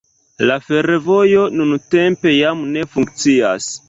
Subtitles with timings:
[0.51, 3.69] La fervojo nuntempe jam ne funkcias.